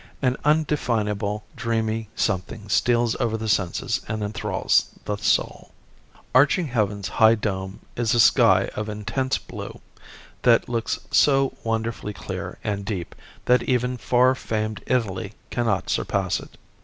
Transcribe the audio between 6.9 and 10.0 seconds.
high dome is a sky of intense blue